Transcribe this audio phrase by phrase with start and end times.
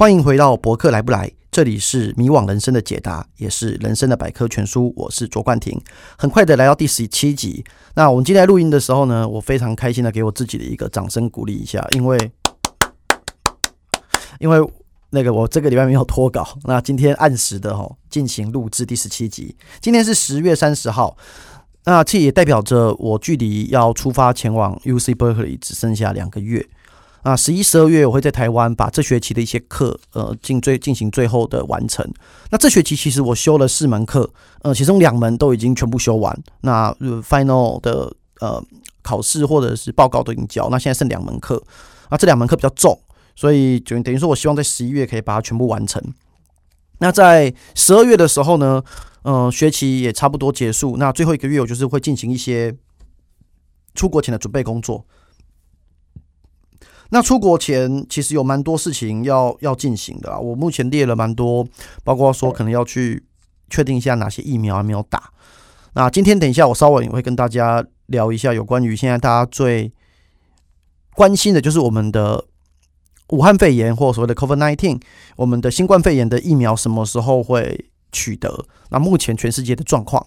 [0.00, 4.94] 欢迎回到博客来不来，这里是迷惘人生的解答，也是人生的百科全书。
[4.96, 5.78] 我是卓冠廷，
[6.16, 7.62] 很快的来到第十七集。
[7.94, 12.32] 那我们今天录音的时候呢，我非常开心的给我自己的一个掌声鼓励一下，因为
[14.38, 14.58] 因为
[15.10, 19.54] 那个我这个礼拜没有脱稿，那今天按时的哈进行录制第十七集。
[19.82, 21.14] 今天是十月三十号，
[21.84, 26.66] 那这也代表着我距离要出发前往 UC Berkeley 只剩下两个月。
[27.22, 32.08] 啊，十一、十二月我会在台湾把这学期的一些课，呃，进最进行最后的完成。
[32.50, 34.30] 那这学期其实我修了四门课，
[34.62, 36.36] 呃，其中两门都已经全部修完。
[36.62, 36.90] 那
[37.22, 38.10] final 的
[38.40, 38.62] 呃
[39.02, 41.62] 考试或者是报告都已经交，那现在剩两门课。
[42.08, 42.98] 啊，这两门课比较重，
[43.36, 46.02] 所以就等于说我希望在十一月可以把它全部完成。
[46.98, 48.82] 那在十二月的时候呢，
[49.22, 50.96] 嗯、呃，学期也差不多结束。
[50.96, 52.74] 那最后一个月我就是会进行一些
[53.94, 55.04] 出国前的准备工作。
[57.12, 61.66] 那出国前其实有蛮多事情要要进行的啊，我目前列了蛮多，
[62.04, 63.22] 包括说可能要去
[63.68, 65.32] 确定一下哪些疫苗还没有打。
[65.94, 69.92] 那今天等一下我稍微也会跟大家聊一下有关于现在大家最
[71.14, 72.44] 关心的就是我们的
[73.30, 75.00] 武汉肺炎或所谓的 COVID-19，
[75.36, 78.66] 我们的新冠肺炎的疫苗什么时候会取得？
[78.90, 80.24] 那目前全世界的状况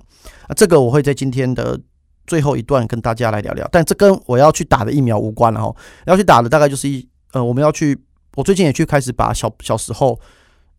[0.48, 1.80] 啊，这个我会在今天的。
[2.26, 5.76] 最后一段跟大家来聊聊，但这跟我要去打的疫苗无关了哈。
[6.06, 8.00] 要去打的大概就是一呃，我们要去，
[8.36, 10.20] 我最近也去开始把小小时候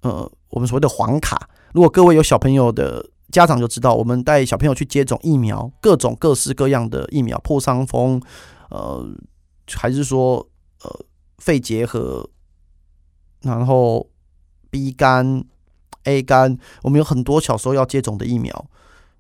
[0.00, 1.48] 呃，我们所谓的黄卡。
[1.72, 8.22] 如果各位有小朋友的家长就知道，我们带小朋友去接种疫苗，各种各式各样的疫苗，破伤风，
[8.70, 9.06] 呃，
[9.75, 10.48] 还是说
[10.83, 11.05] 呃
[11.39, 12.31] 肺结核，
[13.42, 14.09] 然后
[14.70, 15.45] B 肝、
[16.05, 18.67] A 肝，我们有很多小时候要接种的疫苗，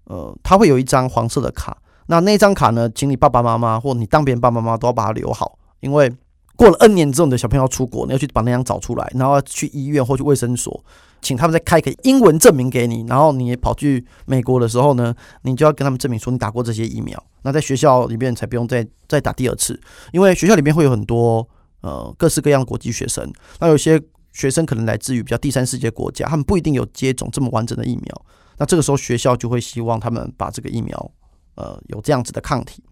[0.04, 1.76] 呃，它会有一张黄色的卡。
[2.06, 2.88] 那那张卡呢？
[2.94, 6.12] 请你爸爸妈妈或你当别人爸爸妈妈都要把它留好，因为
[6.56, 10.84] 过了 N 年之后，你的小朋友要出国，你要去把那张找出来，然后去医院或去卫生所，
[11.20, 13.04] 请他们再开一个英文证明给你。
[13.08, 17.20] 然后你跑去美国的时候呢，你就要跟他们证明说你打过这些疫苗。
[17.42, 19.80] 那在学校里面才不用再再打第二次，
[20.12, 21.46] 因为学校里面会有很多
[21.80, 23.32] 呃各式各样的国际学生。
[23.58, 24.00] 那有些
[24.32, 28.22] 学生可能来自于比较第三世界国家，他们不一定有接种这么完整的疫苗。
[28.58, 31.10] 那这个时候学校就会希望他们把这个疫苗。
[31.56, 32.82] 呃，有这样子的抗体。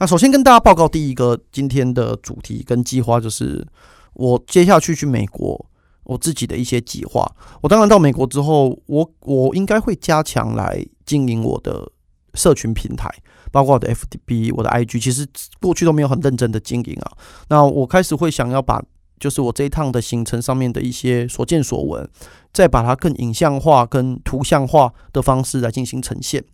[0.00, 3.66] 那首先跟大家报告第一个今天的主题跟计划，就是
[4.14, 5.66] 我接下去去美国，
[6.04, 7.28] 我自己的一些计划。
[7.60, 11.90] 我当然到美国之后，我我应该会加强来经营我的
[12.34, 13.12] 社群平台，
[13.50, 15.02] 包括我的 FB、我的 IG。
[15.02, 15.26] 其实
[15.60, 17.12] 过去都没有很认真的经营啊。
[17.48, 18.80] 那我开始会想要把，
[19.18, 22.08] 就是我这一趟的行程上面的一些所见所闻，
[22.52, 26.44] 再把它更影像化、跟图像化的方式来进行呈现。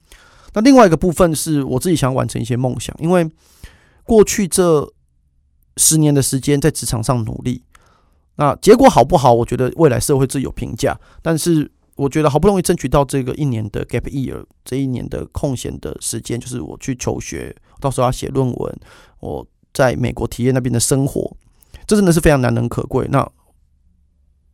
[0.54, 3.28] 那另外一个部分是我自己想完成一些梦想，因为
[4.04, 4.88] 过去这
[5.76, 7.62] 十年的时间在职场上努力，
[8.36, 9.34] 那结果好不好？
[9.34, 10.96] 我觉得未来社会自有评价。
[11.20, 18.80] 但是我觉得好不容易争取到这个一年的 gap year，这一年的空闲的时间，就是我去求学，到时候要写论文，
[19.18, 21.36] 我在美国体验那边的生活，
[21.84, 23.08] 这真的是非常难能可贵。
[23.10, 23.28] 那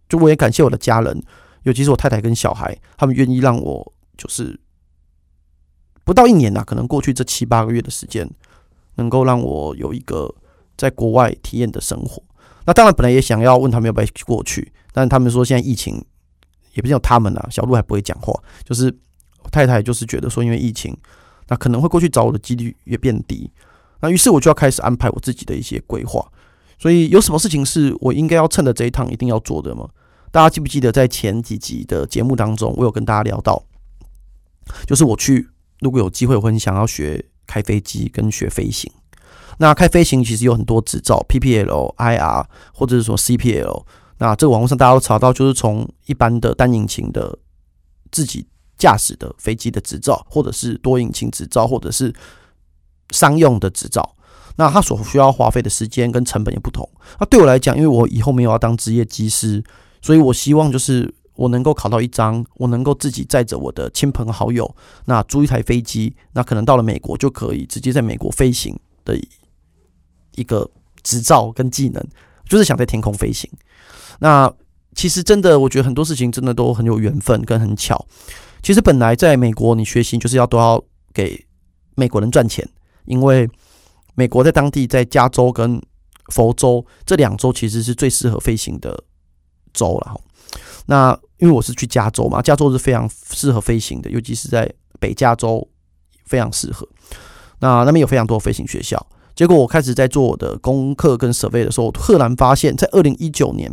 [0.09, 1.23] 就我也感谢我的家人，
[1.65, 4.59] 尤其是我太太跟小孩，他们愿意让我就是。
[6.11, 8.29] 不到一年、啊，可能过去这七八个月的时间，
[8.97, 10.35] 能够让我有一个
[10.77, 12.21] 在国外体验的生活。
[12.67, 16.05] 那当然，本来也想要问他们要不要过去，但他们说现在疫情，
[16.75, 18.35] 也不知道他们啊，小鹿还不会讲话，
[18.65, 18.93] 就是
[19.53, 20.93] 太太就是觉得说，因为疫情，
[21.47, 23.49] 那可能会过去找我的几率也变低。
[24.01, 26.27] 那于是我就要开始安排我自己的一些规划。
[26.77, 29.89] 所以有什么事情是我应该要趁着这一趟一定要做的吗？
[30.33, 33.63] 大家记不记得在前几集的节目当中，我有跟大家聊到，
[34.89, 35.49] 就是我去。
[35.81, 38.91] 如果有机会，我很想要学开飞机跟学飞行。
[39.59, 43.85] 那开飞行其实有很多执照，PPL、IR 或者是说 CPL。
[44.19, 47.39] 那这个网络上大家都查到，就是从一般的单引擎的
[48.11, 48.47] 自己
[48.79, 52.15] 驾驶的飞机的执照，或者是多引擎执照，或者是
[53.11, 54.17] 商用的执照。
[54.57, 56.89] 那它所需要花费的时间跟成本也不同。
[57.19, 59.63] 那对我来讲，因为我以后没有要当职业机师，
[60.03, 61.15] 所以我希望就是。
[61.41, 64.77] 我能够考到一张，我能够自己载着我的亲朋好友，
[65.07, 69.19] 那租一台飞机，那可能到了美国就可以直接在美国飞行的
[70.35, 70.71] 一个
[71.03, 72.07] 执照跟技能，
[72.47, 73.51] 就是想在天空飞行。
[74.19, 74.53] 那
[74.95, 78.07] 其实真的，我觉得很多事情真的都很有缘分跟很巧。
[78.63, 80.85] 其实本来在美国你学习就是要都要
[81.15, 81.43] 给
[81.95, 82.69] 美国人赚钱，
[83.07, 83.49] 因为
[84.15, 85.81] 美国在当地在加州跟
[86.27, 89.03] 佛州这两州其实是最适合飞行的
[89.73, 90.21] 州了。
[90.91, 95.67] 那因为我是去加州嘛，加州是非常适合飞行的，尤其是在北加州
[96.27, 96.87] 非常适合。
[97.61, 99.07] 那那边有非常多飞行学校。
[99.37, 103.73] 结果我开始在做我的功课跟 survey 的时候，赫然发现，在二零一九年，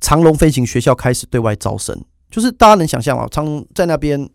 [0.00, 1.96] 长荣飞行学校开始对外招生，
[2.32, 3.28] 就是大家能想象吗？
[3.30, 4.28] 长在那边，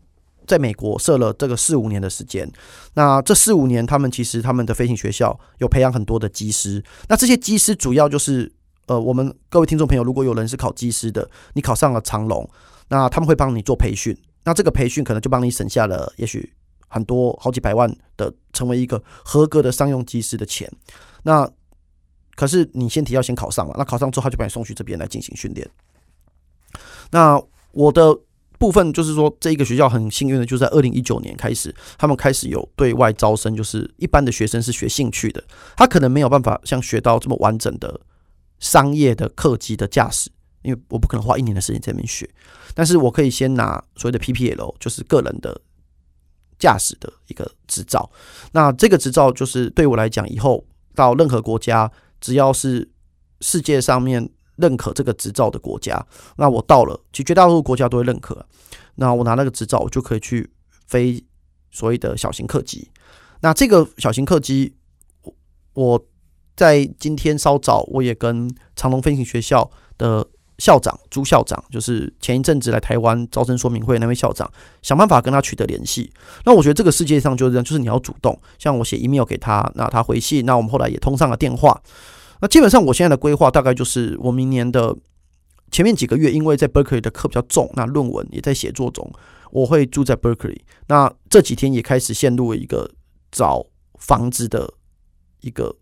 [0.48, 2.50] 在美国设了这个四五年的时间，
[2.94, 8.52] 那这四五年，他们其实他们的飞行学校有培养很多的机师，那这些机师主要就是，
[8.92, 12.50] 呃，我们各位听众朋友，如果有人是考机师的，你考上了长龙，
[12.90, 16.52] 那他们会帮你做培训，那这个培训可能就帮你省下了也许
[16.90, 20.70] 很多好几百万的成为一个合格的商用机师的钱，
[21.24, 21.50] 那。
[22.34, 25.70] 可是你先提要先考上了，那考上之后他就把你送去这边来进行训练。
[27.12, 27.40] 那
[27.72, 28.18] 我的
[28.58, 35.44] 部分就是说，这一个学校很幸运的，就在二零一九年开始，他们开始有对外招生，就是一般的学生是学兴趣的，
[35.76, 38.00] 他可能没有办法像学到这么完整的
[38.62, 40.32] 商业的客机的驾驶，
[40.62, 42.30] 因为我不可能花一年的时间在那边学，
[42.74, 45.60] 但是我可以先拿所谓的 PPL，就是个人的
[46.58, 48.10] 驾驶的一个执照。
[48.54, 50.66] 那这个执照就是对我来讲，以后
[50.96, 51.92] 到任何国家。
[52.24, 52.88] 只要是
[53.40, 56.06] 世界上面认可这个执照的国家，
[56.38, 58.46] 那我到了，其实绝大多数国家都会认可。
[58.94, 60.48] 那我拿那个执照，我就可以去
[60.86, 61.26] 飞
[61.72, 62.92] 所谓的小型客机。
[63.40, 64.76] 那这个小型客机，
[65.74, 66.06] 我
[66.62, 69.68] 在今天稍早，我也跟长隆飞行学校
[69.98, 70.24] 的
[70.60, 74.48] 校长朱校长，就是前一阵子来台湾招生说明会那位校长，
[74.84, 76.14] 想办法跟他取得联系。
[76.46, 81.82] 那我觉得这个世界上就是这样，就是你要主动，像我写 email 给他，那他回信，那我们后来也通上了电话。
[82.42, 84.96] 那基本上我现在的规划大概就是，我明年的
[85.72, 89.12] 前面几个月，因为在 Berkeley 的课比较重，那论文也在写作中，
[89.50, 90.60] 我会住在 Berkeley。
[90.88, 92.88] 那这几天也开始陷入了一个
[93.32, 93.66] 找
[93.98, 94.72] 房子的
[95.40, 95.76] 一个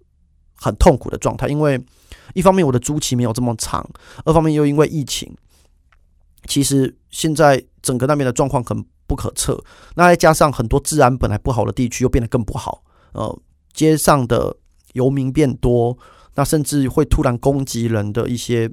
[0.60, 1.80] 很痛苦的状态，因为。
[2.36, 3.84] 一方面我的租期没有这么长，
[4.24, 5.36] 二方面又因为疫情，
[6.46, 9.60] 其实现在整个那边的状况很不可测。
[9.96, 12.84] 那再加上很多治安本来不好的地区又变得更不好，
[13.14, 13.36] 呃，
[13.74, 14.56] 街上的
[14.94, 15.98] 游民变多，
[16.36, 18.70] 那甚至会突然攻击人的一些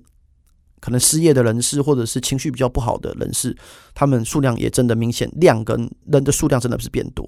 [0.79, 3.57] 可能失业的人士或者是情绪比较不好的人士，
[3.95, 7.27] 他们数量也真的明显量跟人的数量真的是变多。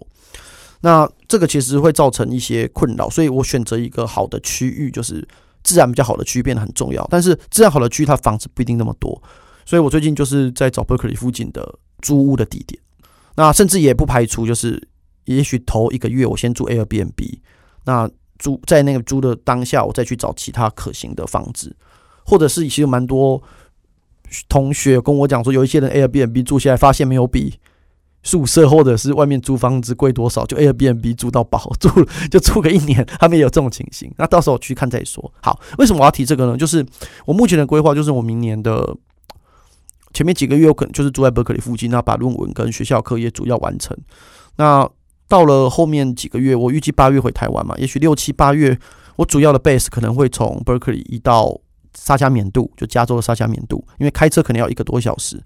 [0.81, 5.27] 那这个其实会造成一些困扰，所以我选择一个好的区域就是。
[5.65, 9.21] 自然比较好的区域变得很重要，但是自然好的区域它房子不一定那么多，
[9.67, 12.81] 所以我最近就是在找 Berkeley 附近的租屋的地点。
[13.35, 14.89] 那甚至也不排除就是，
[15.25, 17.41] 也许头一个月我先住 Airbnb，
[17.85, 18.09] 那
[18.39, 21.77] 租在那个租的当下，我再去找其他可行的房子，
[22.25, 23.43] 或者是其实蛮多
[24.49, 27.59] 同学跟我讲说，有一些人 Airbnb 住下来发现没有比。
[28.25, 30.45] 宿舍或者是外面租房子贵多少？
[30.45, 31.89] 就 Airbnb 租到饱，住
[32.31, 34.13] 就住个一年，他们也有这种情形。
[34.19, 35.33] 那到时候去看再说。
[35.41, 36.57] 好，为什么我要提这个呢？
[36.57, 36.85] 就是
[37.25, 38.97] 我目前的规划，就是我明年的
[40.13, 43.97] 前面几个月，我可能就是住在伯克利附近，那把论文跟学校课业主要完成。
[44.57, 44.87] 那
[45.29, 48.79] 到了后面几个月，我预计八月回台湾嘛，也许六七八月，
[49.17, 51.59] 我主要的 base 可能会从伯克利移到
[51.95, 55.41] 沙加缅度，就加州的沙加缅度，因为开车可能要一个多小时。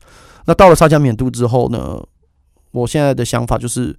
[0.47, 2.03] 那到了沙加缅度之后呢？
[2.73, 3.97] 我现在的想法就是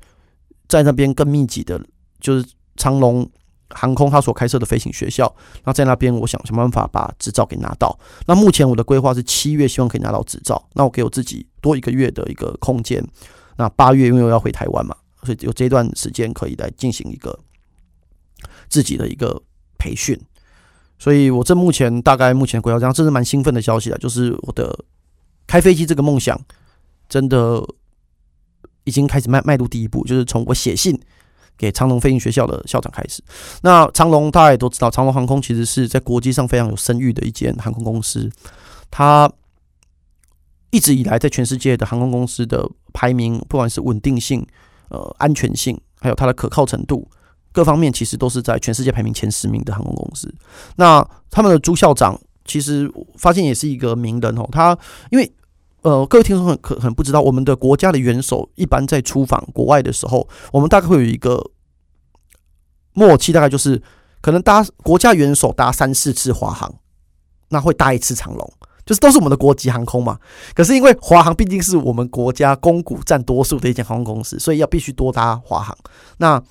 [0.68, 1.80] 在那边更密集的，
[2.20, 3.30] 就是长荣
[3.70, 5.34] 航空它所开设的飞行学校。
[5.64, 7.98] 那在那边，我想想办法把执照给拿到。
[8.28, 10.62] 那目前我的规划是七月，希望可以拿到执照。
[10.74, 13.04] 那我给我自己多一个月的一个空间。
[13.58, 17.40] 那八月因为我要回台湾嘛，所以有这段时间可以来进行一个
[18.68, 19.42] 自己的一个
[19.78, 20.20] 培训。
[20.98, 24.86] 所以我这目前大概目前规划这样，这是蛮兴奋的消息啊，就是我的
[25.46, 26.40] 开飞机这个梦想
[27.08, 27.64] 真的。
[28.86, 31.00] 已经开始迈迈入第一步，就是从我写信
[31.58, 33.24] 给长龙飞行学校的校长开始。
[33.62, 38.30] 那长龙大家也都知道，长龙航空其实是在国际上非常有声誉的一间航空公司。
[38.92, 39.32] 它
[40.72, 44.46] 一直以来在全世界的航空公司的排名，不管是稳定性、
[44.90, 47.08] 呃安全性，还有它的可靠程度，
[47.52, 50.34] 各方面其实都是在全世界排名前十名的航空公司。
[50.76, 54.78] 那他们的朱校长其实发现也是一个名人哦，他
[55.12, 55.32] 因为。
[55.84, 61.52] 呃，各位听众很可很不知道，我们的国家的元首一般在出访国外的时候，我们大概会有一个
[62.94, 63.82] 默契，大概就是
[64.22, 66.74] 可能搭国家元首搭三四次华航，
[67.50, 68.54] 那会搭一次长龙，
[68.86, 70.18] 就是都是我们的国籍航空嘛。
[70.56, 75.78] 可是因为华航毕竟是我们国家公股占多数的一间航空公司，所以要必须多搭华航。
[76.18, 76.42] 那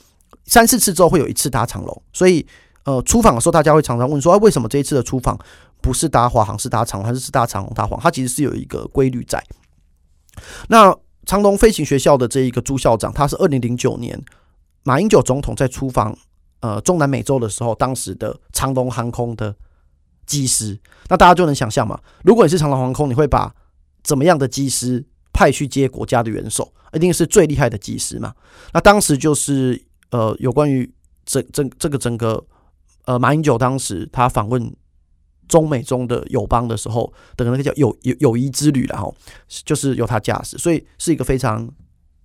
[0.45, 2.47] 三四次之后会有一次搭长龙，所以
[2.85, 5.39] 呃，出访的时候大家会常常问说，啊，为什么这一次的出访？
[5.83, 7.99] 不是搭华航，是搭长荣，还是是搭长荣搭华？
[8.01, 9.45] 它其实是有一个规律在。
[10.69, 10.97] 那
[11.27, 14.19] 长龙飞行学校的这一个朱校长，他是二零零九年
[14.85, 16.17] 马英九总统在出访
[16.61, 19.55] 呃中南美洲的时候，当时的长龙航空的
[20.25, 20.79] 机师。
[21.09, 23.53] 那大家就能想象嘛，如果你是长龙航空，你会把
[24.05, 26.73] 怎么样的机师派去接国家的元首？
[26.93, 28.33] 一定是最厉害的机师嘛。
[28.73, 30.89] 那当时就是呃有关于
[31.27, 32.43] 整整这个整个
[33.05, 34.73] 呃马英九当时他访问。
[35.49, 39.15] 中美中的友邦的时候的那个叫友友友谊之旅，然后
[39.65, 41.69] 就是由他驾驶，所以是一个非常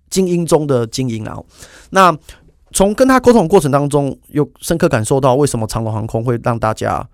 [0.09, 1.23] 精英中的精英。
[1.23, 1.45] 然后，
[1.89, 2.17] 那
[2.71, 7.05] 从跟他沟通过程当中，有深刻感受到为什么长龙航空会让大家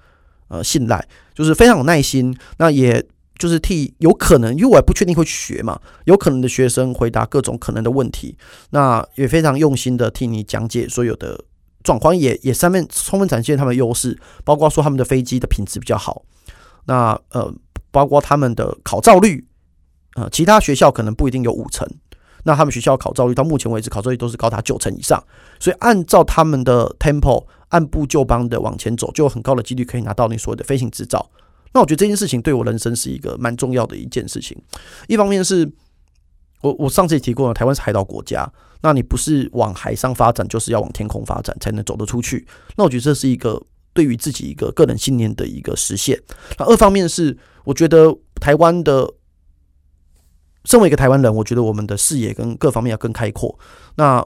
[0.50, 2.36] 呃信赖，就是非常有耐心。
[2.58, 3.04] 那也
[3.40, 8.38] 就是替有可能，因为我也不确定会去学嘛，有可能的学生回答各种可能的问题，
[8.70, 11.44] 那也非常用心的替你讲解所有的。
[11.84, 16.24] 状况也也上面充分展现他们的优势，包括说他们的飞机的品质比较好，
[16.86, 17.54] 那呃，
[17.92, 19.46] 包括他们的考照率，
[20.16, 21.88] 呃，其他学校可能不一定有五成，
[22.44, 25.24] 那他们学校考照率到目前为止考照率都是高达九成以上，
[25.60, 31.30] 所以按照他们的 tempo 按部就班的往前走，就有很高的几率可以拿到你所谓的飞行执照。
[31.74, 34.58] 那我觉得这件事情对我人生是一个蛮重要的一件事情，
[35.08, 35.72] 一方面是。
[36.62, 38.50] 我我上次也提过了，台湾是海岛国家，
[38.84, 42.46] 那你不是往海上发展，就是要往天空发展，才能走得出去。
[42.76, 43.60] 那我觉得这是一个
[43.94, 46.22] 对于自己一个个人信念的一个实现。
[46.60, 49.10] 那二方面是，我觉得台湾的
[50.66, 53.58] 身为一个台湾人，我觉得我们的视野跟各方面要更开阔。
[53.96, 54.24] 那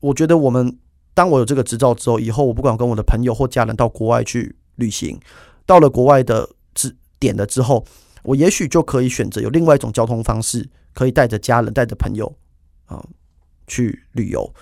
[0.00, 0.76] 我觉得我们
[1.12, 5.20] 当我有这个执照之后，以后我不管跟我的朋友或家人到国外去旅行，
[5.66, 7.84] 到了国外的之点了之后，
[8.22, 10.68] 我也许就可以选择有另外一种交通方式。
[10.94, 12.26] 可以带着家人、带着朋友
[12.86, 13.00] 啊
[13.68, 14.52] 去旅游。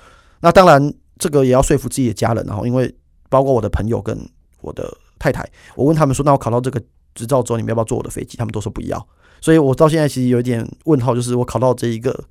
[0.40, 2.44] 那当然，这个也要说服自己的家人。
[2.46, 2.94] 然后，因为
[3.30, 4.16] 包括我的朋友跟
[4.60, 6.80] 我的太太，我问他们说：“那我考到这个
[7.14, 9.08] 执照之后，你们要不要坐我的飞机？”他们都说不要。
[9.40, 12.24] 所以我到现在其实有一点问号，就是我考到这一个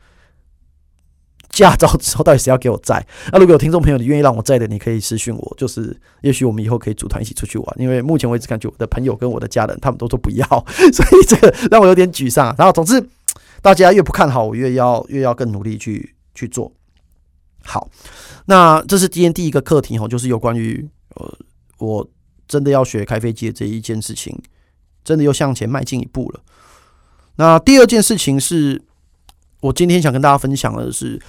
[1.50, 3.06] 驾照之后，到底谁要给我载？
[3.34, 5.56] 那如果有听众朋友你愿意让我载的，你可以私讯我。
[5.58, 7.76] 就是也许我们以后可以组团一起出去玩。
[7.80, 10.46] 因为目前为止，感觉我的朋友跟我的家人他们都说不要，
[10.94, 12.54] 所以这个让我有点沮丧。
[12.58, 13.10] 然后，总之。
[13.62, 16.72] 大家越不看好，我越要越要更努力去去做。
[17.64, 17.90] 好，
[18.46, 21.38] 那这是今天第一个课题哈，就是有关于呃，
[21.80, 22.08] 我
[22.48, 24.38] 真的要学开飞机的这一件事情，
[25.04, 26.42] 真的又向前迈进一步了。
[27.38, 28.84] 那第二件事情是，
[29.62, 31.20] 我今天想跟大家分享的是，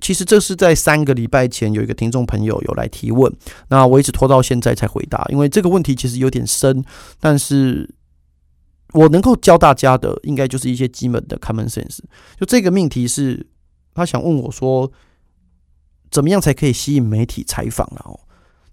[0.00, 3.34] 其实这是在三个礼拜前有一个听众朋友有来提问，
[3.68, 6.84] 那我一直拖到现在才回答，因为这个问题其实有点深，
[7.18, 7.88] 但是。
[8.94, 12.00] 我能够教大家的，应该就是一些基本的 common sense。
[12.38, 13.46] 就这个命题是，
[13.94, 14.90] 他想问我说，
[16.10, 17.86] 怎么样才可以吸引媒体采访？
[17.94, 18.18] 然后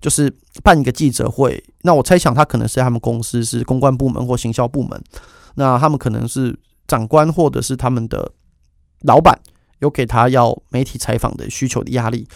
[0.02, 0.34] 就是
[0.64, 1.64] 办一个记者会。
[1.82, 5.02] 那我猜想他可能是他们公司是公关部门或行销部门，
[5.56, 6.58] 那他们可能是
[6.88, 8.32] 长官或者是他们的
[9.02, 9.40] 老板
[9.80, 12.28] 有给他要媒体采访的需求的压力。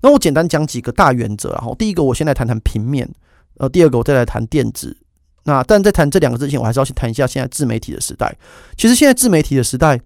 [0.00, 1.50] 那我简单讲几个大原则。
[1.50, 3.08] 然后第一个，我先来谈谈平面。
[3.58, 4.96] 呃，第二个，我再来谈电子。
[5.44, 8.34] 那但在谈这两个之前，我还是要先谈一下现在自媒体的时代。
[8.76, 10.00] 其实现在自媒体的时代，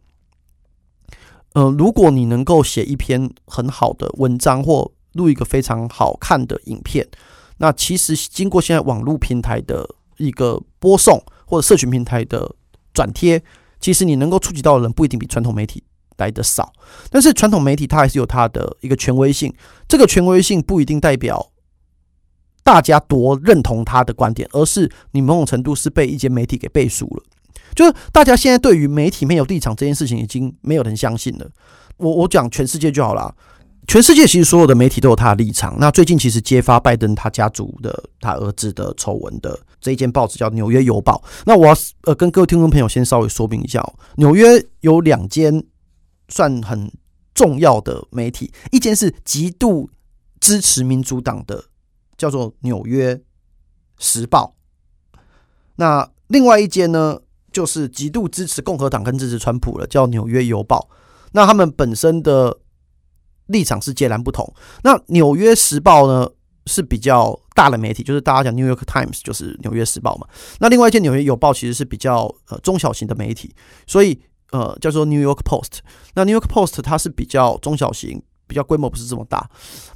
[1.57, 7.09] 呃，如果你能够写一篇很好的文章或录一个非常好看的影片，
[7.57, 12.55] 那其实经过现在网络平台的一个播送或者社群平台的
[12.93, 13.43] 转贴，
[13.81, 15.83] 其实你能够触及到的人不一定比传统媒体
[16.19, 16.71] 来的少。
[17.11, 19.55] 但是传统媒体它还是有它的一个权威性，
[19.89, 21.53] 这个权威性不一定代表。
[22.63, 27.23] 大家多认同他的观点，而是你某种程度是被一些媒体给背书了。
[27.75, 31.49] 就是大家现在对于媒体没有立场这件事情，已经没有人相信了。
[31.97, 33.35] 我我讲全世界就好了，
[33.87, 35.77] 全世界其实所有的媒体都有他的立场。
[35.79, 41.23] 那最近其实揭发拜登他家族的他儿子的丑闻的这一间报纸叫《纽约邮报》。
[41.45, 43.83] 那我要呃跟各位听众朋友先稍微说明一下，
[44.17, 45.65] 纽约有两间
[46.29, 46.93] 算很
[47.35, 49.89] 重要的媒体，一间是极度
[50.41, 51.65] 支持民主党的。
[52.19, 53.21] 叫做《纽约
[53.99, 54.55] 时报》，
[55.75, 57.21] 那另外一间呢，
[57.57, 60.87] 就是极度支持共和党跟支持川普的，叫《纽约邮报》。
[61.33, 62.55] 那他们本身的
[63.47, 64.47] 立场是截然不同。
[64.83, 66.29] 那《纽约时报》呢
[66.67, 70.29] 是比较大的媒体，就是大家讲《New York Times》，就是《纽约时报》嘛。
[70.61, 73.55] 那另外一间《纽约邮报》其实是比较呃中小型的媒体，
[73.87, 74.21] 所以
[74.51, 75.63] 呃叫做《New York Post》。
[76.15, 79.49] 那《New York Post》它是比较中小型，比较规模不是这么大。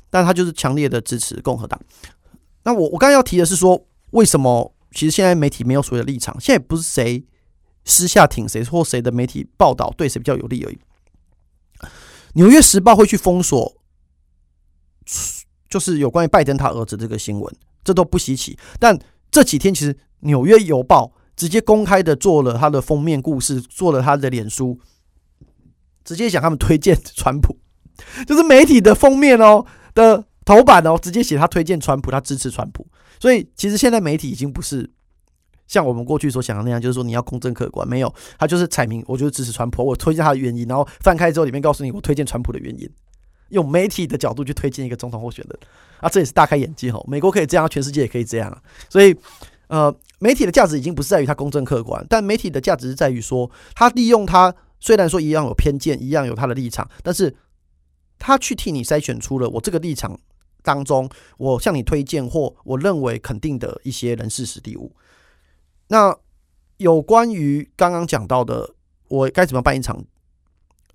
[0.09, 1.79] 但它就是强烈的支持共和党。
[2.64, 6.35] 那我我刚才要提的是说，为什么其实现在媒体没有所谓的立场？
[6.40, 7.23] 现在不是谁
[7.84, 10.78] 私下挺谁或谁的媒体报道对谁比较有利而已。
[12.34, 13.76] 纽约时报会去封锁，
[15.68, 18.58] 就是有关于拜登他儿子这个新闻，这都不稀奇。
[18.78, 18.99] 但
[19.30, 24.78] 这几天其实纽约邮报直接公开的做了他的封面故事，做了他的脸书，
[26.04, 27.58] 直接讲他们推荐川普，
[28.26, 29.64] 就是媒体的封面哦。
[29.92, 32.87] 的头版哦，直接写他推荐川普，他支持川普。
[33.18, 34.88] 所以其实现在媒体已经不是
[35.70, 42.90] 像我们过去所想的那样，就是说你要公正客观，没有，他就是采明，我就是支持川普，我推荐他的原因，然后翻开之后里面告诉你我推荐川普的原因，
[43.50, 45.58] 用媒体的角度去推荐一个总统候选人
[46.00, 47.00] 啊，这也是大开眼界哦。
[47.06, 48.60] 美国可以这样，全世界也可以这样啊。
[48.88, 49.14] 所以
[49.68, 57.32] 呃，媒体的价值已经不是在于它公正客观，但媒体的价值是在于说，它利用它虽然说一样有偏见，一样有它的立场，但是
[58.18, 60.18] 它去替你筛选出了我这个立场
[60.64, 61.08] 当中，
[61.38, 64.90] 我向你推荐或我认为肯定的一些人事实地物。
[65.90, 66.16] 那
[66.76, 68.75] 有关于刚刚讲到的，
[69.09, 70.04] 我该怎么办一场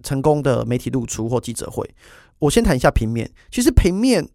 [0.04, 1.94] 成功的媒体露出或记者会？
[2.40, 3.30] 我先谈一下平面。
[3.52, 4.30] 其实平面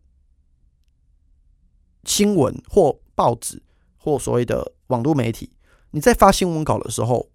[2.04, 3.62] 新闻或报纸
[3.96, 5.50] 或所谓的网络媒体，
[5.92, 7.30] 你在发新闻稿的时候，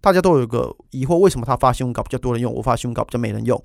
[0.00, 3.62] 大家都有个疑惑：为什么他发新闻稿比较多人用，我发新闻稿比较没人用？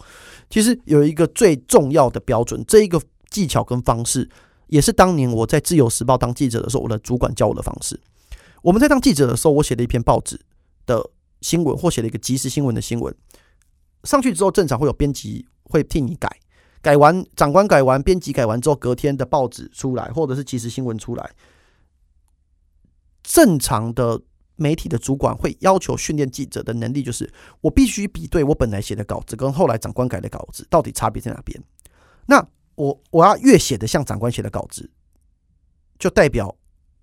[0.52, 4.30] 其实有一个最重要的标准，这一个技巧跟方式，
[4.68, 8.00] 也是当年我在自由时报当记者的时候，我的主管教我的方式。
[8.64, 10.40] 我们在当记者的时候，我写了一篇报纸
[10.86, 11.12] 的
[11.42, 13.16] 新闻，或写了一个即时新闻的新闻，
[14.04, 16.28] 上去之后，正常会有编辑会替你改，
[16.82, 21.32] 改完长官改完，编辑改完之后，隔天的报纸出来，或者是即时新闻出来，
[23.24, 24.22] 正常的
[24.56, 31.62] 媒体的主管会要求训练记者的能力，就是我必须比对我本来写的稿子跟后来长官改的稿子到底差别在哪边。
[32.26, 32.46] 那
[32.76, 34.90] 我我要越写的像长官写的稿子，
[36.00, 36.58] 就代表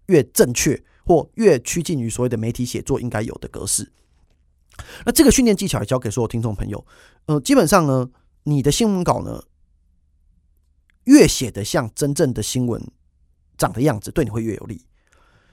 [0.07, 0.83] 越正确。
[1.05, 3.93] 或越趋近于所谓的媒体写作应该有的格式，
[5.05, 6.85] 那这个训练技巧也交给所有听众朋友。
[7.27, 8.09] 呃，基本上呢，
[8.45, 9.43] 你的新闻稿呢，
[11.05, 12.83] 越写得像真正的新闻
[13.59, 14.85] 长的样子，对你会越有利。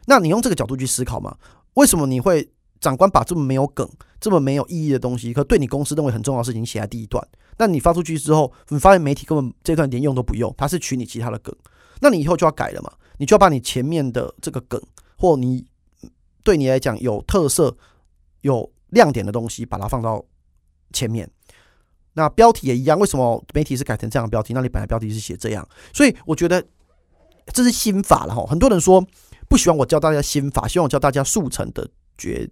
[0.06, 1.38] 那你用这个角度去思考嘛？
[1.76, 3.90] 为什么你会长官把这么没有梗、
[4.20, 7.26] 这么没有意义的东西，可对你公司认为很重要的事情写在第一段？
[7.58, 11.56] 那你发出去之后，你发现媒体根本这段连用都不用，它是取你其他的梗，
[12.00, 12.92] 那你以后就要改了嘛？
[13.18, 14.82] 你就要把你前面的这个梗。
[15.22, 15.64] 或你
[16.44, 17.78] 对你来讲有特色、
[18.42, 20.26] 有亮点的东西，把它放到
[20.92, 21.30] 前面。
[22.14, 24.52] 那标题也一样，为什么媒体是改成这样的标题？
[24.56, 26.66] 那你本来标题是写这样，所以我觉得
[27.54, 28.44] 这是心法了哈。
[28.48, 29.06] 很多人说
[29.48, 32.50] 不喜欢我教大家心法，希望我教大家速成的诀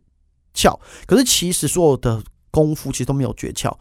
[0.54, 0.80] 窍。
[1.08, 3.76] 可是其实所有的功夫其实都没有诀窍，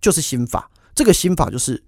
[0.00, 0.70] 就是心法。
[0.94, 1.84] 这个心法就是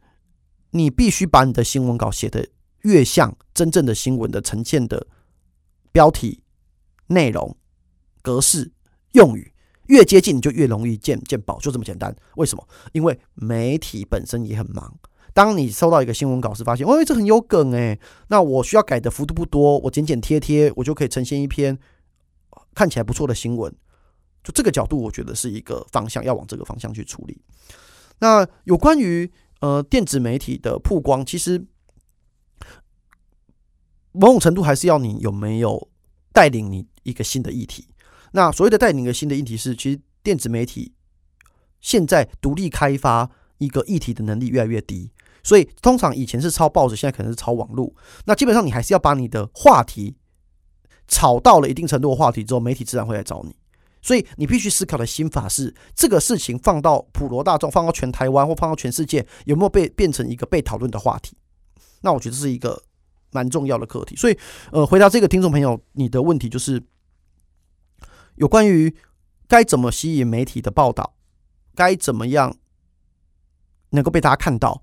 [0.72, 2.46] 你必须把你的新闻稿写得
[2.83, 5.07] 越像真正的新闻的呈现的。
[5.94, 6.42] 标题、
[7.07, 7.57] 内容、
[8.20, 8.72] 格式、
[9.12, 9.52] 用语
[9.87, 12.12] 越接近，你就越容易见见宝，就这么简单。
[12.35, 12.68] 为什么？
[12.90, 14.98] 因为媒体本身也很忙。
[15.33, 21.78] 当你收到一个新闻稿时，发现，哦，这很有梗诶，那我需要改的幅度不多，我剪剪贴贴，我就可以呈现一篇
[22.74, 23.72] 看起来不错的新闻。
[24.42, 27.40] 就这个角度，我觉得是一个方向，要往这个方向去处理。
[28.18, 29.30] 那有关于
[29.61, 31.64] 呃电子媒体的曝光，其实。
[34.16, 35.88] 某种程度还是要你有没有
[36.33, 37.88] 带领你一个新的议题。
[38.31, 40.94] 那所谓的带领一个新的议题是，其实电子媒体
[41.81, 45.11] 现在独立开发一个议题的能力越来越低。
[45.42, 47.92] 所以通常以前是抄报纸，现在可能是抄网络。
[48.24, 50.16] 那基本上你还是要把你的话题
[51.09, 53.57] 炒到了一定程度的话题之后，媒体自然会来找你。
[54.00, 61.37] 所以你必须思考的心法是：这个事情放到普罗大众，放到全台湾或放到全世界，有没有被变成一个被讨论的话题？
[62.03, 62.83] 那我觉得是一个。
[63.35, 64.38] 蛮重要的课题，所以，
[64.70, 66.81] 呃，回答这个听众朋友你的问题，就是
[68.37, 68.94] 有关于
[69.49, 71.14] 该怎么吸引媒体的报道，
[71.75, 72.57] 该怎么样
[73.90, 74.83] 能够被大家看到。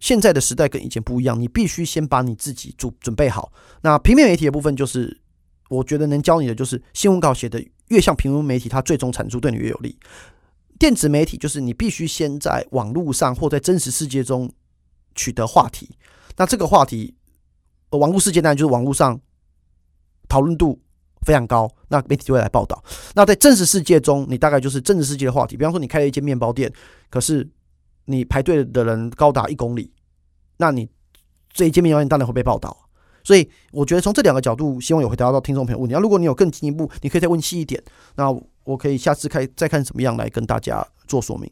[0.00, 3.52] 现在的时代跟以前不一样，你必须先把你自己准准备好。
[3.82, 5.22] 那平面媒体的部分，就是
[5.70, 9.96] 我觉得能教你的，就是新闻稿写的越像平面媒体，它最终产出对你越有利。
[10.78, 14.52] 电子媒体就是你必须先在网络上或在真实世界中
[15.14, 15.96] 取得话题，
[16.36, 17.14] 那这个话题。
[17.98, 19.18] 网络世界当然就是网络上
[20.28, 20.80] 讨论度
[21.26, 22.82] 非常高，那媒体就会来报道。
[23.14, 25.56] 那在真实世界中，你大概就是真实世界的话题。
[25.56, 26.72] 比方说，你开了一间面包店，
[27.10, 27.48] 可是
[28.06, 29.92] 你排队的人高达一公里，
[30.56, 30.88] 那你
[31.52, 32.76] 这一间面包店当然会被报道。
[33.22, 35.94] 所以，我觉得从这两个角度，希望有回答到听众朋友问题。
[35.94, 37.82] 那如果你有更进一步，你可以再问细一点。
[38.16, 38.30] 那
[38.64, 41.50] 我可以下次开再看怎么样来跟大家做说明。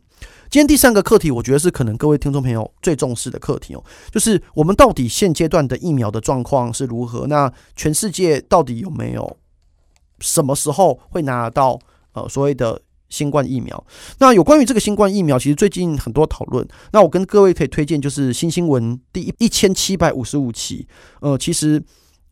[0.51, 7.27] 今天第三个课题，我觉得是可能各位听众朋友最重视的课题哦，就是我们到底现阶段的疫苗的状况是如何？
[7.27, 9.37] 那全世界到底有没有
[10.21, 11.79] 什么时候会拿到
[12.13, 13.85] 呃所谓的新冠疫苗？
[14.19, 16.67] 那有关于这个新冠疫苗，其实最近很多讨论。
[16.93, 20.87] 那我跟各位可以推荐就是《新新闻》第一千七百五十五期，
[21.21, 21.83] 呃，其实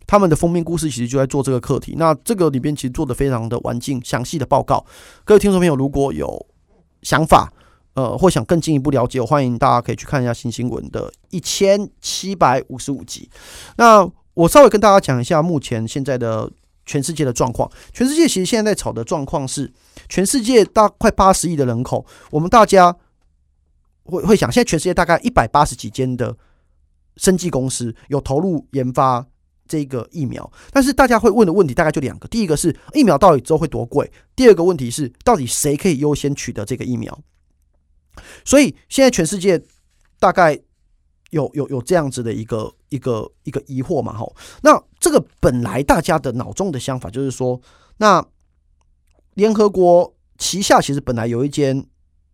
[0.06, 1.94] 他们的封面故事其实就在做这个课题。
[1.96, 4.84] 那这个里边其实做的非常的完尽、详细的报告。
[5.24, 6.46] 各位听众朋友，如果有
[7.02, 7.52] 想法，
[7.94, 13.28] 呃，或想更进一步了解，我欢迎大家可以去看一下新新闻的一千七百五十五集。
[13.76, 16.50] 那我稍微跟大家讲一下目前现在的
[16.86, 17.70] 全世界的状况。
[17.92, 19.72] 全世界其实现在在炒的状况是，
[20.08, 22.96] 全世界大快八十亿的人口，我们大家
[24.04, 26.36] 会会想，现在全世界大概一百八十几间的
[27.16, 29.26] 生技公司有投入研发
[29.70, 34.04] 这个疫苗，但是大家会问的问题大概就两个：第一个是疫苗到底之后会多贵；
[34.34, 37.16] 第二个问题是到底谁可以优先取得这个疫苗。
[38.44, 39.62] 所以现在全世界
[40.18, 40.60] 大概
[41.30, 44.12] 有有有这样子的一个一个一个疑惑嘛？
[44.12, 44.26] 哈，
[44.62, 47.60] 那这个本来大家的脑中的想法就是说，
[47.98, 48.26] 那
[49.34, 51.86] 联合国旗下其实本来有一间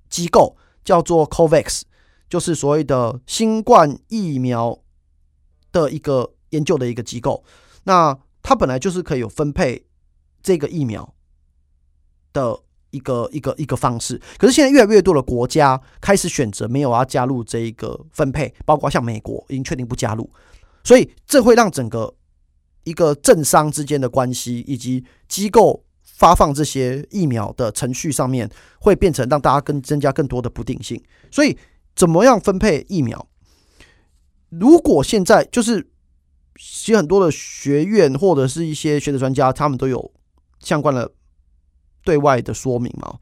[0.09, 1.83] 机构叫做 COVAX，
[2.31, 4.79] 就是所谓的新冠疫苗
[5.71, 6.33] 的一个。
[6.51, 7.43] 研究的一个机构，
[7.85, 9.85] 那它本来就是可以有分配
[10.43, 11.15] 这个疫苗
[12.33, 12.59] 的
[12.91, 20.31] 一个一个一个方式，可是现在越来越多的国家开始选择没有要加入这一个分配，包括像美国已经确定不加入，
[20.85, 22.15] 所以这会让整个
[22.85, 31.03] 一个政商之间的关系以及机构发放这些疫苗的程序上面会变成让大家更增加更多的不定性。
[31.31, 31.59] 所以
[31.97, 33.27] 怎么样分配疫苗？
[34.51, 35.91] 如果现在就是。
[36.59, 40.13] 其实很多的学院或者是一些学者专家，他们都有
[40.61, 41.11] 相关的
[42.05, 43.19] 对外的说明嘛。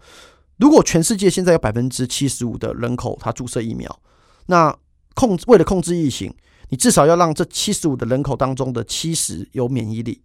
[0.59, 4.01] 如果全世界现在有百分之七十五的人口他注射疫苗，
[4.47, 4.77] 那
[5.15, 6.35] 控为了控制疫情，
[6.69, 10.23] 你至少要让这七十五的人口当中的七十有免疫力。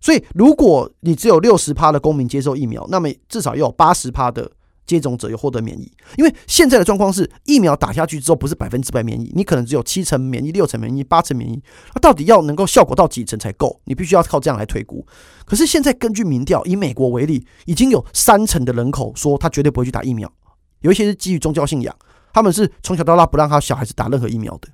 [0.00, 4.50] 所以，如果你只有六十趴的公民接受疫苗，那么至少要有八十趴的。
[4.88, 11.62] 接种者有获得免疫，因为现在的状况是疫苗打下去之后不是百分之百免疫，你可能只有七成免疫、六成免疫、八成免疫，
[11.94, 13.78] 那到底要能够效果到几成才够？
[13.84, 15.06] 你必须要靠这样来推估。
[15.44, 20.32] 可是现在根据民调，以美国为例，已经有三成的人口说他绝对不会去打疫苗，
[20.80, 21.94] 有一些是基于宗教信仰，
[22.32, 24.68] 他们是从小到大不让他小孩子打任何疫苗的。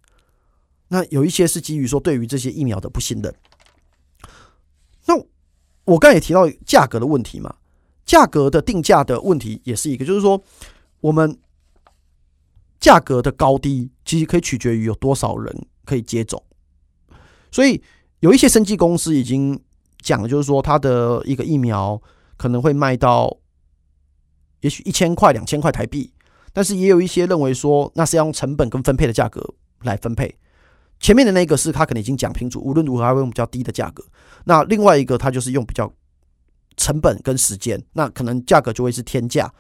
[0.88, 3.34] 那有一些是基于说对于这些疫苗的不信任。
[5.06, 5.14] 那
[5.84, 7.52] 我刚才也提到价格的问题嘛。
[8.04, 10.42] 价格的定价的问题也是一个，就是说，
[11.00, 11.38] 我们
[12.78, 16.42] 价格的高低其实可以取决于有多少人可以接种。
[17.50, 17.82] 所以
[18.20, 19.58] 有一些生技公司已经
[20.02, 22.00] 讲了，就是说，它的一个疫苗
[22.36, 23.34] 可能会卖到
[24.60, 26.12] 也许一千块、两千块台币，
[26.52, 29.42] 但是也有一些认为说，那是要用成本跟分配的价格
[29.80, 30.36] 来分配。
[31.00, 34.04] 前面的那个是他可能已经讲清楚，无论如何还会用比较低的价格。
[34.44, 35.90] 那另外一个，他就是用比较。
[36.76, 39.52] 成本跟时间，那可能价格就会是天价。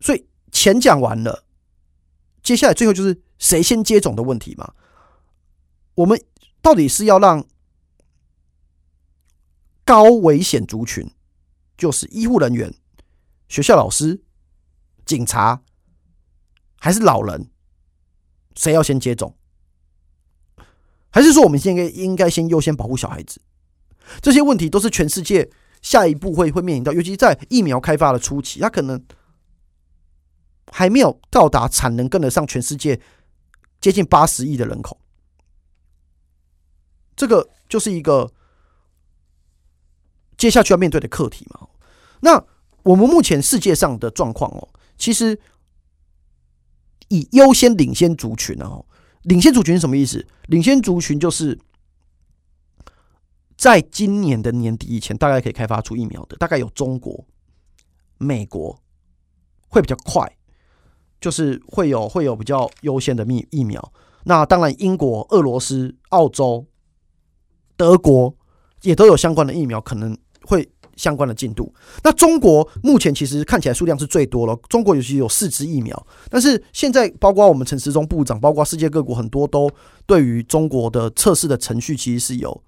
[0.00, 1.44] 所以钱讲完了，
[2.42, 4.74] 接下来最后就是谁先接种的问题嘛。
[5.94, 6.22] 我们
[6.60, 7.46] 到底是要让
[9.84, 11.10] 高危险族群，
[11.78, 12.74] 就是医护人员、
[13.48, 14.22] 学校老师、
[15.04, 15.62] 警察，
[16.78, 17.48] 还是老人，
[18.54, 19.34] 谁要先接种？
[21.10, 23.40] 还是说我们现在应该先优先保护小孩子？
[24.20, 25.50] 这些问题都是全世界。
[25.86, 29.00] 下一步会会面临到，尤其在疫苗开发的初期，它可能
[30.72, 33.00] 还没有到达产能跟得上全世界
[33.80, 34.98] 接近八十亿的人口，
[37.14, 38.32] 这个就是一个
[40.36, 41.68] 接下去要面对的课题嘛。
[42.18, 42.44] 那
[42.82, 44.68] 我们目前世界上的状况哦，
[44.98, 45.38] 其实
[47.06, 48.84] 以优先领先族群哦，
[49.22, 50.26] 领先族群是什么意思？
[50.48, 51.56] 领先族群就是。
[53.56, 57.24] 在今年的年底以前，大概可以开发出疫苗的，大概有中国、
[58.18, 58.78] 美国
[59.68, 60.30] 会比较快，
[61.20, 63.92] 就是会有会有比较优先的疫疫苗。
[64.24, 66.66] 那当然，英国、俄罗斯、澳洲、
[67.76, 68.34] 德国
[68.82, 71.72] 也都有相关的疫苗，可能会相关的进度。
[72.04, 76.06] 那中国目前其实看起来数量是最多了，中国尤其有四支疫苗。
[76.28, 79.70] 但是现在，包括我们陈时中部长，包括世界各国很多都
[80.04, 82.62] 对于中国的测试的程序，其实是有。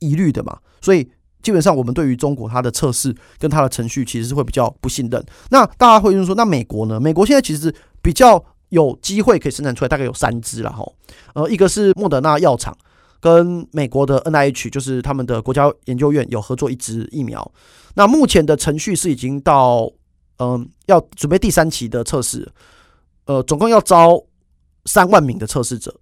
[0.00, 1.08] 疑虑的嘛，所以
[1.42, 5.24] 基本上我们对于中国它的测试跟它的程序其实是会比较不信任。
[5.50, 7.00] 那大家会说，那美国呢？
[7.00, 10.84] 美国现在其实比较有机会可以生产出来，大概有三支了哈。
[11.34, 12.76] 呃，一个是莫德纳药厂
[13.20, 17.50] 跟美国的 NIH，就是他们的国家研究院有合作一支疫苗。
[17.94, 19.90] 那目前的程序是已经到
[20.42, 22.50] 嗯、要准备第三期的测试，
[23.26, 24.18] 呃，总共要招
[24.86, 25.94] 三万名的测试者。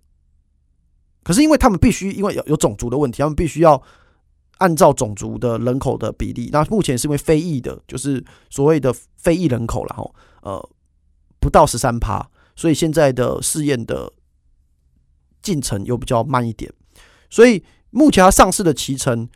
[1.28, 3.82] 可是因为他们必须，因为有有种族的问题，他们必须要
[4.56, 6.48] 按照种族的人口的比例。
[6.50, 10.70] 那目前是因为非裔的，就是所谓的非裔人口，然后呃
[11.38, 14.10] 不到十三趴，所以现在的试验的
[15.42, 16.72] 进程又比较慢一点。
[17.28, 19.28] 所以目前它上市的期程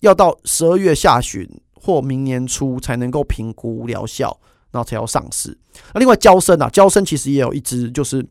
[0.00, 4.38] 要到十二月下旬或明年初才能够评估疗效，
[4.70, 5.58] 然后才要上市。
[5.94, 8.22] 那另外娇生啊，娇生其实也有一支就是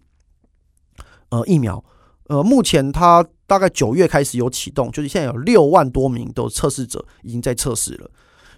[1.30, 1.84] 呃疫苗。
[2.32, 8.10] 呃，目前它大概九月开始有启动，就是现在有六万多名的测试者已经在测试了，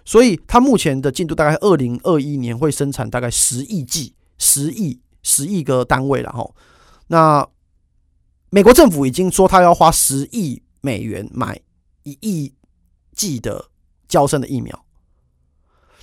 [0.04, 6.48] 所以它目前的进度大概二零二一年会生产大概十亿剂、十亿、十亿个单位了哈。
[7.08, 7.44] 那
[8.50, 11.60] 美国政府已经说他要花十亿美元买
[12.04, 12.54] 一亿
[13.12, 13.64] 剂的
[14.06, 14.84] 交生的疫苗。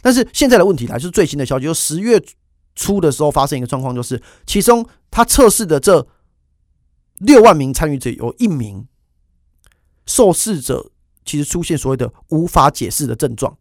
[0.01, 2.21] 但是现在的问题来，就是最新的消息，就十月
[2.75, 6.05] 初的时候发生一个状况，就是其中他测试的这
[7.21, 8.87] 六万名参与者有一名
[10.05, 10.91] 受试者
[11.25, 13.57] 其实出现所谓的无法解释的症状。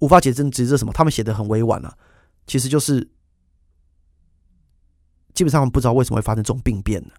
[0.00, 0.92] 无法解释指的是什么？
[0.92, 1.96] 他们写的很委婉啊，
[2.46, 3.08] 其实就是
[5.32, 7.12] 基本上不知道为什么会发生这种病变呢？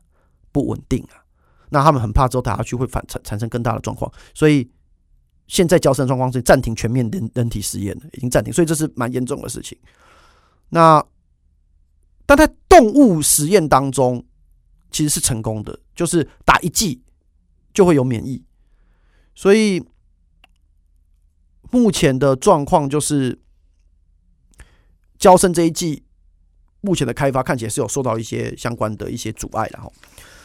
[0.51, 1.23] 不稳定啊。
[1.69, 4.69] 那他们很怕之后打下去会反产产生更大的状况，所以。
[5.49, 9.77] 现在交生状况是暂停全面人人体实验的，已经暂停，所以这是蛮严重的事情。
[10.67, 11.01] 那
[12.25, 14.21] 但在动物实验当中，
[14.97, 17.03] 其实是成功的，就是打一剂
[17.71, 18.43] 就会有免疫。
[19.35, 19.83] 所以
[21.69, 23.39] 目前的状况就是，
[25.19, 26.03] 交生这一剂
[26.81, 29.91] 目前的开发看起来是有受到一些相关的一些阻碍的哈。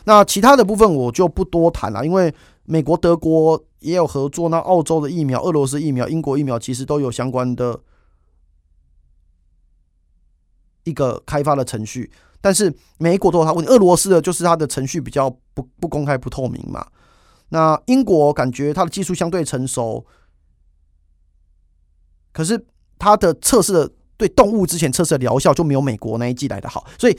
[0.04, 2.34] 那其他的部分我就不多谈了，因为
[2.64, 3.64] 美国、德国。
[3.82, 7.80] 也有合作，那澳洲的疫苗、俄罗斯疫苗、英国疫苗其实都有相关的
[10.84, 12.08] 一个开发的程序，
[12.42, 13.70] 但是每一国都有它问题。
[13.72, 16.87] 俄罗斯的就是它的程序比较不不公开、不透明嘛。
[17.48, 20.05] 那英国感觉它的技术相对成熟，
[22.33, 22.62] 可是
[22.98, 27.18] 它的测试的对动物之前测试的疗效就没有美国那一季来的好，所以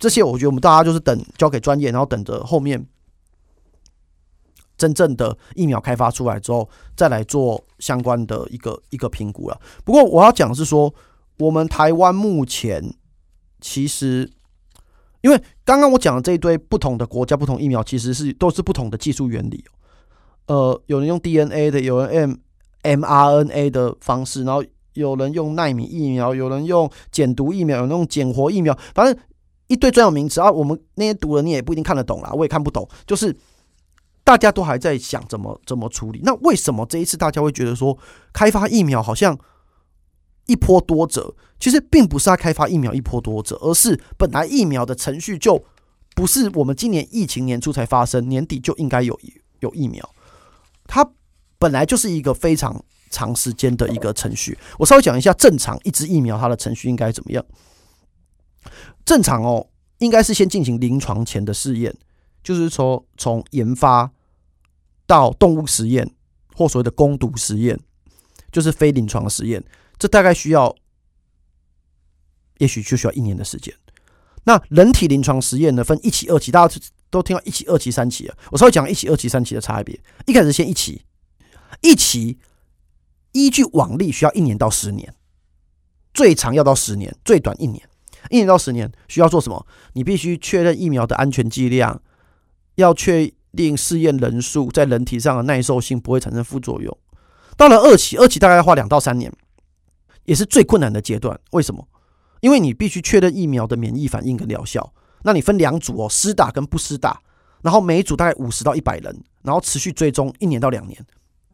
[0.00, 2.84] 这些我觉得我们大家就是等交给专业，然后等着后面。
[4.76, 9.58] 真正的疫苗开发出来之后，再来做相关的一个一个评估了。
[9.84, 10.92] 不过我要讲是说，
[11.38, 12.92] 我们台湾目前
[13.60, 14.28] 其实，
[15.24, 19.64] 因为刚刚我讲的这一堆不同的国家不同疫苗，其实是都是不同的技术原理。
[20.46, 22.38] 呃，有人用 DNA 的，有人
[22.82, 29.16] M mRNA 的方式，然后有人用纳米疫苗，有人用减毒疫苗，有人用减活疫苗，反正
[29.68, 30.52] 一堆专有名词啊。
[30.52, 33.34] 我们那些读了你也不一定看得懂啦，我也看不懂，就是。
[34.26, 37.94] 大家都还在想怎么怎么处理，那为什么这一次大家会觉得说
[38.32, 39.38] 开发疫苗好像
[40.46, 41.34] 一波多折？
[41.58, 45.64] 其实并不是他开发疫苗一波多折，而是本来疫苗的程序就
[46.14, 49.18] 不是我们今年疫情年初才发生，年底就应该有
[49.60, 50.08] 有疫苗，
[50.86, 51.08] 它
[51.58, 54.58] 本来就是一个非常长时间的一个程序。
[54.78, 57.44] 我稍微讲一下正常一支疫苗它的程序应该怎么样？
[59.04, 61.94] 正常哦，应该是先进行临床前的试验。
[62.42, 64.10] 就是说，从研发
[65.06, 66.10] 到动物实验，
[66.54, 67.80] 或所谓的攻毒实验，
[68.52, 69.64] 就是非临床实验，
[69.98, 70.74] 这大概需要，
[72.58, 73.74] 也许就需要一年的时间。
[74.44, 76.80] 那人体临床实验呢，分一期、二期，大家
[77.10, 78.36] 都听到一期、二期、三期了。
[78.50, 79.98] 我稍微讲一期、二期、三期的差别。
[80.26, 81.02] 一开始先一期，
[81.80, 82.38] 一期
[83.32, 85.14] 依据往例需要一年到十年，
[86.12, 87.88] 最长要到十年，最短一年。
[88.30, 89.66] 一年到十年需要做什么？
[89.92, 92.02] 你必须确认疫苗的安全剂量。
[92.76, 96.98] 要确定试验人数在人体上的耐受性不会产生副作用。
[97.56, 99.32] 到了二期，二期大概要花两到三年，
[100.24, 101.38] 也是最困难的阶段。
[101.52, 101.86] 为什么？
[102.40, 104.92] 因为你必须确认疫苗的免疫反应跟疗效。
[105.22, 107.20] 那你分两组哦，施打跟不施打，
[107.62, 111.04] 然后每一组大概五十到一百人，然后持续追踪一年到两年。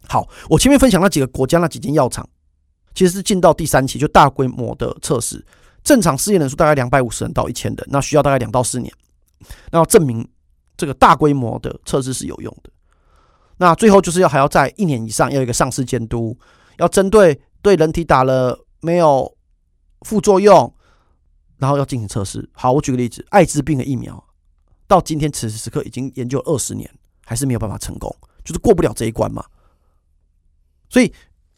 [0.09, 2.28] 好，我前面分享那几个国家那几间药厂，
[2.94, 5.44] 其实是进到第三期就大规模的测试，
[5.85, 8.92] 正常试验人数大概两百五十人到一千人，那需要大概两到四年，
[9.70, 10.28] 那要证明。
[10.76, 12.70] 这个大规模的测试是有用的，
[13.59, 16.35] 那最后就是要还要在一年以上要有一个上市监督，
[16.78, 19.37] 要针对对人体打了没有
[20.03, 20.75] 副作用，
[21.59, 22.49] 然后要进行测试。
[22.53, 24.23] 好，我举个例子，艾滋病的疫苗
[24.87, 26.90] 到今天此时此刻已经研究二十年，
[27.25, 29.44] 还是没有办法成功，就是过不了这一关嘛。
[30.88, 31.12] 所以，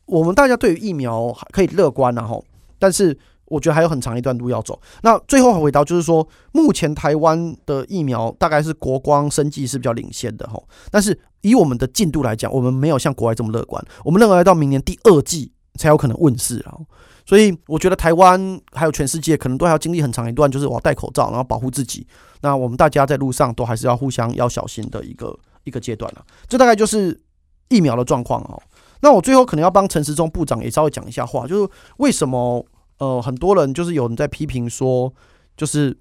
[0.07, 2.45] 我们大家对于疫苗可以乐观然后，
[2.79, 3.19] 但是。
[3.47, 4.81] 我觉得还有很长一段路要走。
[5.03, 10.59] 那最后回到就是说，目前台湾的疫苗大概是国光生技是比较领先的哈。
[10.91, 13.85] 但是以我们的进度来讲，我们没有像国外这么乐观。
[14.07, 16.77] 我们认为到明年第二季才有可能问世啊。
[17.25, 22.07] 所以我觉得台湾还有全世界可能都还要经历很长一段，就是我要戴口罩，然后保护自己。
[22.41, 26.25] 那我们大家在路上都还是要互相要小心的一个一个阶段了。
[26.49, 27.21] 这大概就是
[27.69, 28.61] 疫苗的状况哦。
[29.01, 32.65] 那我最后可能要帮陈时中部长也稍微讲一下话，就是为什么？
[32.99, 35.13] 呃，很多人就是有人在批评说，
[35.57, 35.99] 就是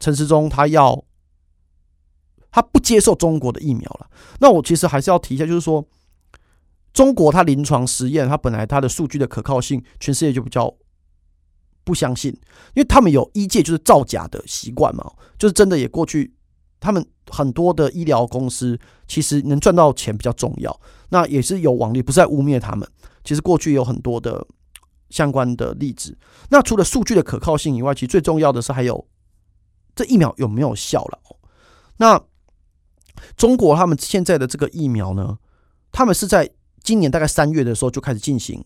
[0.00, 1.04] 陈时中他要
[2.50, 4.10] 他不接受中国的疫苗了。
[4.40, 5.86] 那我其实还是要提一下，就是说
[6.94, 10.74] 中国它临床实验，它本来它的数据的可靠性，全世界就比较
[11.84, 12.32] 不相信，
[12.74, 16.32] 因为他们有医界就是造假的习惯嘛，就是真的也过去，
[16.80, 20.80] 他们很多的医疗公司其实能赚到钱比较重要，
[21.10, 22.88] 那也是有网力，不是在污蔑他们。
[23.22, 24.46] 其实过去有很多的。
[25.10, 29.06] 相关的例子，那除了数据的可靠性以外，其实最重要的是还有
[29.94, 31.20] 这疫苗有没有效了。
[31.98, 32.20] 那
[33.36, 35.38] 中国他们现在的这个疫苗呢，
[35.92, 36.50] 他们是在
[36.84, 38.64] 今年大概三月的时候就开始进行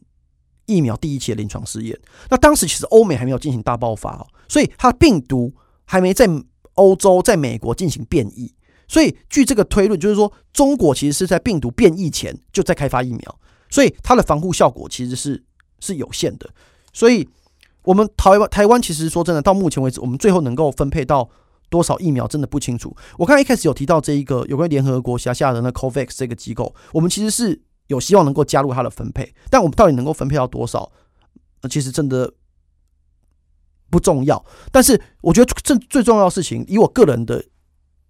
[0.67, 1.99] 疫苗第一期的临床试验。
[2.29, 5.55] 那当时其实欧美还没有进行大爆发哦，所以它的病毒
[5.87, 6.29] 还没在
[6.75, 8.53] 欧洲、在美国进行变异。
[8.87, 15.43] 所以据这个推论，就是说中国其实是在病毒变异前就在开发疫苗，所以它的防护效果其实是
[15.81, 16.51] 是有限的。
[16.93, 17.29] 所以，
[17.85, 21.31] 我们台湾台湾其实说真的，到目前为止，我们最后能够分配到。
[21.71, 22.97] 多少疫苗真的不清楚。
[23.19, 30.91] 我刚才一开始有提到这一个有关联合国辖下的那 COVAX 这个机构，我们其实是有希望能够加入它的分配，但我们到底能够分配到多少，
[31.69, 32.33] 其实真的
[33.91, 34.43] 不重要。
[34.73, 37.45] 但是我觉得这最重要的事情，以我个人的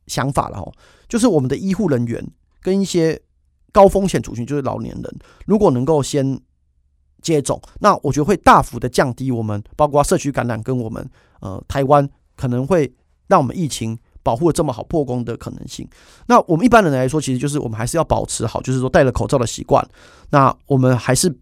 [0.07, 0.73] 想法了哦，
[1.09, 2.25] 就是我们的医护人员
[2.61, 3.21] 跟一些
[3.73, 6.41] 高风险族群，就是老年人，如果能够先
[7.21, 11.11] 接种，那我觉得会大幅的降低我们包括社区感染跟我们
[11.41, 12.95] 呃台湾可能会。
[13.29, 15.89] 让我们疫情保护的这么好破功的可能性，
[16.27, 19.83] 那我们一般人来说，其实就是我们还是要保持好，就是说戴了口罩的习惯。
[20.29, 21.35] 那我们还是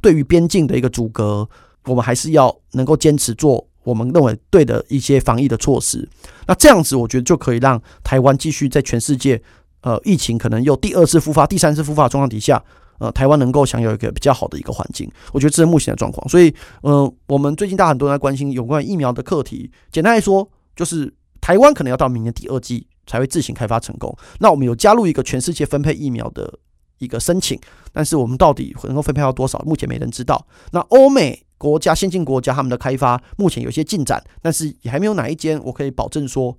[0.00, 1.46] 对于边境的一个阻隔，
[1.84, 6.08] 我们还是要能够坚持做我们认为对的一些防疫的措施。
[6.46, 9.42] 那这样子，我觉得就可以让台湾继续在全世界，
[9.82, 12.64] 呃，疫情可能又第二次复发、第三次复发的状况底下，
[13.00, 15.06] 呃，台湾能够享有一个比较好的一个环境。
[15.34, 16.26] 我觉得这是目前的状况。
[16.26, 19.70] 所以，呃，我们最近大家很多人在关心有关疫苗的课题。
[19.92, 21.12] 简单来说，就是。
[21.40, 24.16] 台湾可能要到明年第二季才会自行开发成功。
[24.38, 26.58] 那我们有加入一个全世界分配疫苗的
[26.98, 27.58] 一个申请，
[27.92, 30.46] 但是我们到底能够分配到多少，目前没人知道。
[30.72, 36.56] 那欧美国家、先进国家他们的开发目前有些进展，但是也还没有哪一间我可以保证说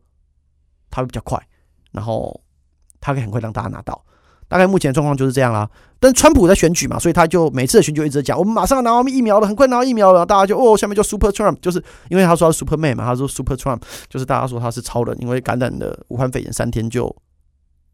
[0.89, 1.41] 它会比较快，
[1.91, 2.41] 然后
[2.99, 4.03] 它可以很快让大家拿到。
[4.51, 17.15] 大概目前状况就是这样啦，但川普在选举嘛，所以他就每次的选举一直在讲，我们马上要拿到疫苗了，很快拿到疫苗了，大家就哦，下面就 Super Trump，就是因为他说 Superman 嘛，他说 Super Trump，就是大家说他是超人，因为感染了武汉肺炎三天就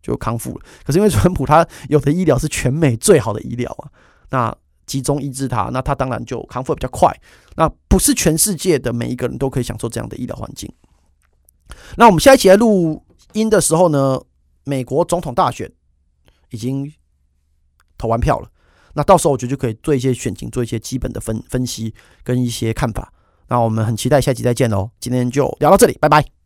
[0.01, 0.65] 就康复了。
[0.83, 3.85] 可是因为川普他有的医疗是全美最好的医疗啊，
[4.31, 4.55] 那
[4.87, 7.15] 集中医治他，那他当然就康复的比较快。
[7.55, 10.67] 那不是全世界的每一个人都可以享受这样的医疗环境。
[11.97, 14.19] 那我们下一期来录音的时候呢，
[14.63, 15.71] 美国总统大选。
[16.51, 16.91] 已经
[17.97, 18.49] 投完票了，
[18.93, 23.12] 那到时候我觉得就可以做一些选情，做一些基本的分分析跟一些看法。
[23.47, 26.37] 那我们很期待下期再见喽，今天就聊到这里，拜拜。